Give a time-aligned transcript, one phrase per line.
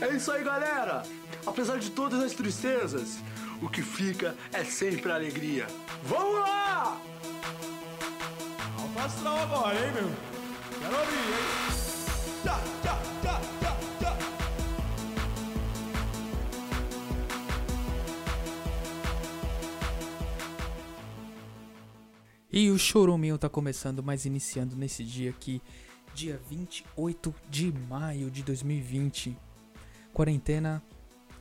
[0.00, 1.02] É isso aí, galera!
[1.46, 3.18] Apesar de todas as tristezas,
[3.62, 5.66] o que fica é sempre a alegria.
[6.02, 7.00] Vamos lá!
[8.78, 10.10] Alto astral agora, hein, meu?
[10.80, 11.64] Quero ouvir, hein?
[22.56, 25.60] E o Choruminho tá começando, mas iniciando nesse dia aqui,
[26.14, 29.36] dia 28 de maio de 2020.
[30.14, 30.82] Quarentena,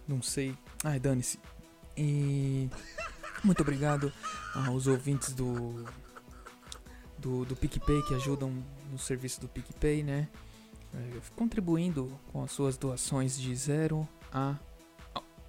[0.07, 0.57] não sei.
[0.83, 1.39] Ai, dane-se.
[1.95, 2.67] E
[3.43, 4.11] muito obrigado
[4.67, 5.85] aos ouvintes do
[7.17, 8.51] do, do PicPay que ajudam
[8.91, 10.27] no serviço do PicPay, né?
[10.93, 14.57] É, contribuindo com as suas doações de zero a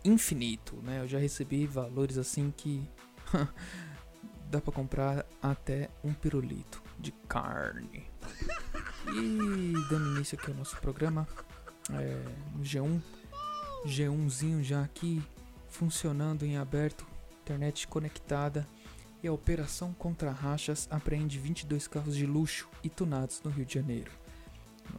[0.04, 1.00] infinito, né?
[1.00, 2.88] Eu já recebi valores assim que
[4.50, 8.06] dá pra comprar até um pirulito de carne.
[9.08, 11.26] E dando início aqui ao nosso programa,
[11.92, 12.24] é,
[12.56, 13.00] no G1,
[13.86, 15.22] G1zinho já aqui
[15.68, 17.06] funcionando em aberto,
[17.42, 18.66] internet conectada.
[19.22, 23.72] E a Operação Contra Rachas apreende 22 carros de luxo e tunados no Rio de
[23.72, 24.10] Janeiro.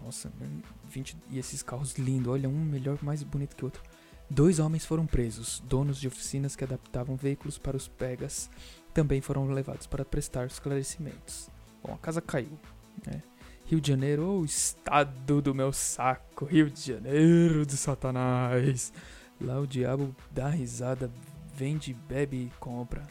[0.04, 3.84] Nossa, mano, 20, e esses carros lindos, olha, um melhor, mais bonito que o outro.
[4.28, 8.50] Dois homens foram presos, donos de oficinas que adaptavam veículos para os pegas
[8.96, 11.50] também foram levados para prestar esclarecimentos.
[11.84, 12.58] Bom, a casa caiu,
[13.06, 13.22] né?
[13.66, 18.94] Rio de Janeiro, o estado do meu saco, Rio de Janeiro de Satanás.
[19.42, 21.12] Lá o diabo dá risada,
[21.52, 23.02] vende, bebe e compra.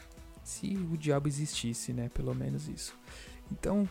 [0.44, 2.08] Se o diabo existisse, né?
[2.08, 2.96] Pelo menos isso.
[3.50, 3.88] Então,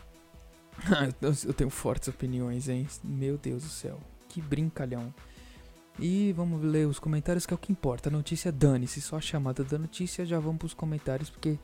[1.20, 2.86] eu tenho fortes opiniões, hein?
[3.02, 5.12] Meu Deus do céu, que brincalhão.
[5.98, 8.08] E vamos ler os comentários, que é o que importa.
[8.08, 10.24] A notícia dane-se, só a chamada da notícia.
[10.24, 11.58] Já vamos pros comentários, porque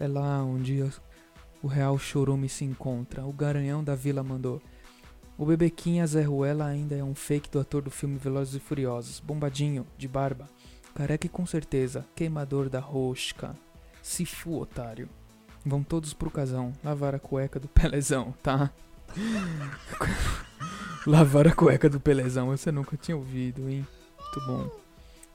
[0.00, 0.82] é lá onde
[1.62, 3.24] o real chorume se encontra.
[3.24, 4.62] O garanhão da vila mandou.
[5.36, 9.20] O bebequinha Zé Ruela ainda é um fake do ator do filme Velozes e Furiosos.
[9.20, 10.48] Bombadinho, de barba.
[10.94, 12.04] Careca e com certeza.
[12.14, 13.56] Queimador da rosca.
[14.02, 15.08] Se fu, otário.
[15.64, 16.72] Vão todos pro casão.
[16.82, 18.70] Lavar a cueca do Pelezão, tá?
[21.06, 22.48] Lavar a cueca do Pelezão.
[22.48, 23.86] Você nunca tinha ouvido, hein?
[24.18, 24.70] Muito bom.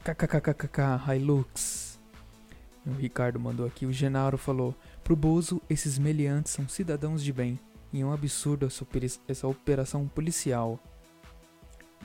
[0.03, 1.94] KKKKK, Hilux.
[2.85, 3.85] O Ricardo mandou aqui.
[3.85, 7.59] O Genaro falou: Pro Bozo, esses meliantes são cidadãos de bem.
[7.91, 8.67] E é um absurdo
[9.27, 10.79] essa, operação policial.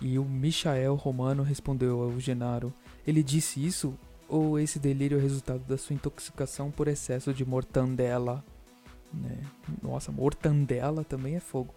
[0.00, 2.72] E o Michael Romano respondeu ao Genaro:
[3.06, 3.94] Ele disse isso?
[4.28, 8.44] Ou esse delírio é resultado da sua intoxicação por excesso de mortandela?
[9.12, 9.40] Né?
[9.82, 11.74] Nossa, mortandela também é fogo.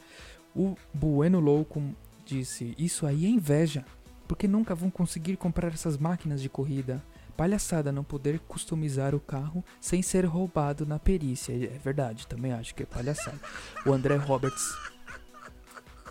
[0.55, 1.81] O Bueno Louco
[2.23, 3.83] disse: Isso aí é inveja,
[4.27, 7.03] porque nunca vão conseguir comprar essas máquinas de corrida.
[7.35, 11.51] Palhaçada não poder customizar o carro sem ser roubado na perícia.
[11.53, 13.39] É verdade, também acho que é palhaçada.
[13.85, 14.63] O André Roberts.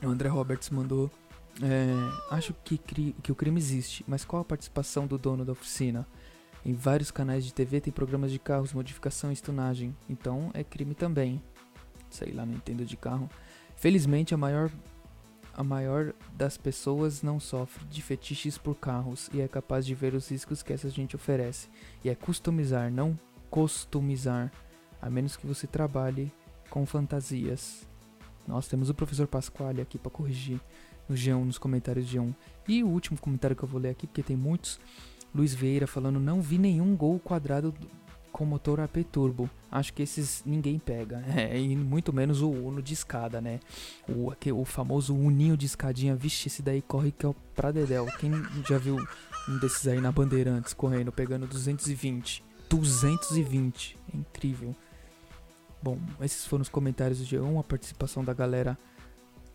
[0.03, 1.11] O André Roberts mandou.
[1.63, 5.53] é, acho que, cri- que o crime existe, mas qual a participação do dono da
[5.53, 6.07] oficina?
[6.65, 9.97] Em vários canais de TV tem programas de carros, modificação e estunagem.
[10.09, 11.43] Então é crime também.
[12.11, 13.29] Sei lá, não entendo de carro.
[13.77, 14.71] Felizmente a maior
[15.55, 20.15] a maior das pessoas não sofre de fetiches por carros e é capaz de ver
[20.15, 21.69] os riscos que essa gente oferece.
[22.05, 23.19] E é customizar, não
[23.51, 24.51] customizar,
[25.01, 26.33] a menos que você trabalhe
[26.71, 27.87] com fantasias.
[28.47, 30.61] Nós temos o professor Pasquale aqui para corrigir
[31.09, 32.35] no G1, nos comentários de G1.
[32.69, 34.81] E o último comentário que eu vou ler aqui, porque tem muitos.
[35.35, 38.02] Luiz Vieira falando: Não vi nenhum gol quadrado do-
[38.33, 39.49] com motor AP Turbo.
[39.71, 41.23] Acho que esses ninguém pega.
[41.37, 43.61] É, e muito menos o Uno de escada, né?
[44.09, 46.17] O, aque- o famoso Uninho de escadinha.
[46.17, 48.07] Vixe, esse daí corre que é o pra Dedéu.
[48.19, 48.33] Quem
[48.69, 48.97] já viu
[49.49, 52.43] um desses aí na Bandeirantes correndo, pegando 220?
[52.71, 53.99] 220.
[54.13, 54.75] É incrível.
[55.83, 58.79] Bom, esses foram os comentários do G1, a participação da galera.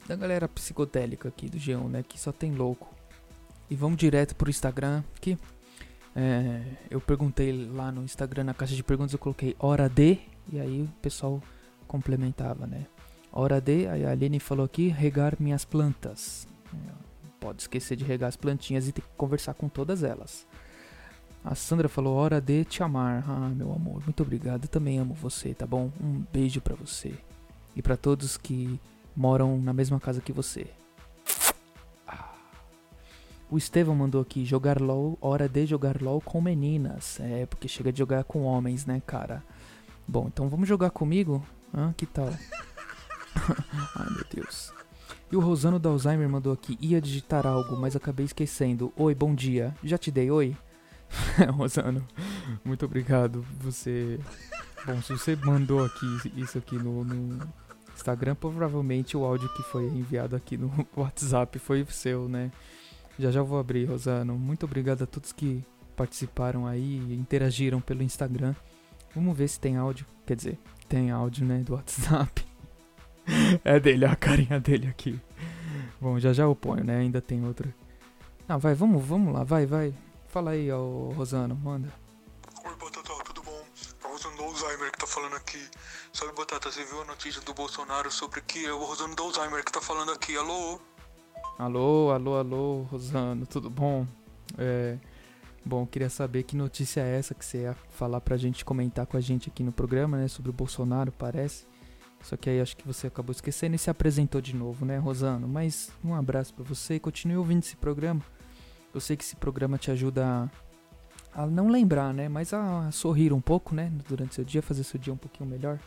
[0.08, 2.04] Da galera psicodélica aqui do G1, né?
[2.08, 2.94] Que só tem louco.
[3.70, 5.38] E vamos direto pro Instagram, que
[6.20, 10.18] é, eu perguntei lá no Instagram, na caixa de perguntas, eu coloquei hora de,
[10.52, 11.40] e aí o pessoal
[11.88, 12.88] complementava, né?
[13.32, 16.48] Hora de, aí a Aline falou aqui, regar minhas plantas.
[16.74, 17.08] É,
[17.40, 20.48] Pode esquecer de regar as plantinhas e ter que conversar com todas elas.
[21.46, 23.24] A Sandra falou, hora de te amar.
[23.28, 24.64] Ah, meu amor, muito obrigado.
[24.64, 25.92] Eu também amo você, tá bom?
[26.02, 27.14] Um beijo pra você.
[27.76, 28.80] E pra todos que
[29.16, 30.66] moram na mesma casa que você.
[33.50, 37.20] O Estevão mandou aqui, jogar LOL, hora de jogar LOL com meninas.
[37.22, 39.42] É, porque chega de jogar com homens, né, cara?
[40.06, 41.46] Bom, então vamos jogar comigo?
[41.74, 41.94] Hã?
[41.96, 42.28] Que tal?
[43.96, 44.74] Ai, meu Deus.
[45.32, 48.92] E o Rosano da Alzheimer mandou aqui, ia digitar algo, mas acabei esquecendo.
[48.96, 49.76] Oi, bom dia.
[49.84, 50.56] Já te dei oi?
[51.56, 52.06] Rosano,
[52.64, 53.46] muito obrigado.
[53.60, 54.20] Você.
[54.86, 56.06] Bom, se você mandou aqui
[56.36, 57.48] isso aqui no, no
[57.94, 62.52] Instagram, provavelmente o áudio que foi enviado aqui no WhatsApp foi seu, né?
[63.20, 64.38] Já já vou abrir, Rosano.
[64.38, 65.64] Muito obrigado a todos que
[65.96, 68.54] participaram aí e interagiram pelo Instagram.
[69.16, 70.06] Vamos ver se tem áudio.
[70.26, 72.46] Quer dizer, tem áudio, né, do WhatsApp.
[73.66, 75.20] é dele, a carinha dele aqui.
[76.00, 77.00] Bom, já já eu ponho, né?
[77.00, 77.74] Ainda tem outra.
[78.48, 79.94] Ah, vai, vamos, vamos lá, vai, vai.
[80.28, 81.92] Fala aí, ó, Rosano, manda.
[82.64, 83.64] Oi, Batata, tudo bom?
[84.04, 85.68] É o Rosano do Alzheimer que tá falando aqui.
[86.14, 89.64] Sabe, Batata, você viu a notícia do Bolsonaro sobre que é o Rosano do Alzheimer
[89.64, 90.38] que tá falando aqui.
[90.38, 90.80] Alô?
[91.58, 94.06] Alô, alô, alô, Rosano, tudo bom?
[94.60, 94.96] É.
[95.66, 99.18] Bom, queria saber que notícia é essa que você ia falar pra gente comentar com
[99.18, 100.28] a gente aqui no programa, né?
[100.28, 101.66] Sobre o Bolsonaro, parece.
[102.22, 105.48] Só que aí acho que você acabou esquecendo e se apresentou de novo, né, Rosano?
[105.48, 108.22] Mas um abraço para você e continue ouvindo esse programa.
[108.94, 110.50] Eu sei que esse programa te ajuda
[111.34, 112.30] a, a não lembrar, né?
[112.30, 113.92] Mas a, a sorrir um pouco, né?
[114.08, 115.80] Durante seu dia, fazer seu dia um pouquinho melhor.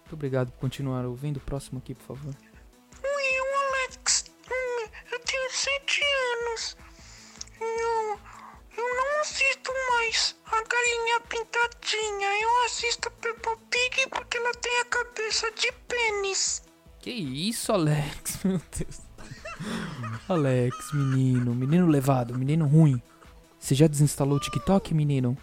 [0.00, 1.38] Muito obrigado por continuar ouvindo.
[1.38, 2.34] Próximo aqui, por favor.
[12.76, 16.62] Assisto Peppa Pig porque ela tem a cabeça de pênis.
[17.00, 18.40] Que isso, Alex?
[18.44, 19.00] Meu Deus.
[20.28, 23.00] Alex, menino, menino levado, menino ruim.
[23.58, 25.38] Você já desinstalou o TikTok, menino?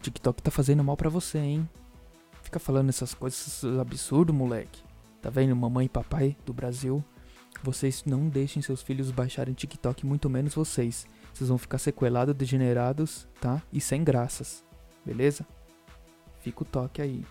[0.00, 1.68] TikTok tá fazendo mal pra você, hein?
[2.42, 4.84] Fica falando essas coisas absurdo, moleque.
[5.20, 7.04] Tá vendo, mamãe e papai do Brasil?
[7.60, 11.06] Vocês não deixem seus filhos baixarem TikTok, muito menos vocês.
[11.34, 13.60] Vocês vão ficar sequelados, degenerados, tá?
[13.72, 14.64] E sem graças.
[15.04, 15.44] Beleza?
[16.42, 17.24] Fica o toque aí.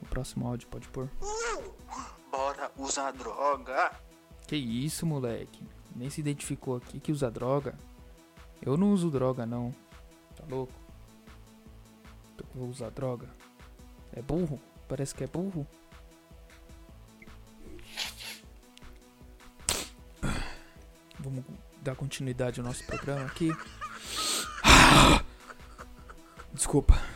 [0.00, 1.10] O próximo áudio pode pôr.
[2.30, 3.90] Bora usar droga.
[4.46, 5.66] Que isso, moleque?
[5.94, 7.76] Nem se identificou aqui que usa droga.
[8.62, 9.74] Eu não uso droga, não.
[10.36, 10.72] Tá louco?
[12.38, 13.28] Eu vou usar droga.
[14.12, 14.60] É burro?
[14.88, 15.66] Parece que é burro.
[21.18, 21.44] Vamos
[21.82, 23.50] dar continuidade ao nosso programa aqui.
[26.52, 27.15] Desculpa.